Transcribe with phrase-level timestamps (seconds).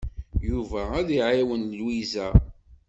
[0.47, 2.27] Yuba ad iɛawen Lwiza.